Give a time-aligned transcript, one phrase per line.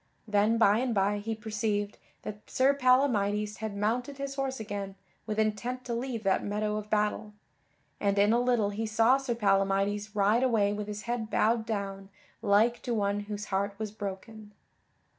[0.27, 4.95] Then by and by he perceived that Sir Palamydes had mounted his horse again
[5.27, 7.33] with intent to leave that meadow of battle,
[7.99, 12.09] and in a little he saw Sir Palamydes ride away with his head bowed down
[12.41, 14.53] like to one whose heart was broken.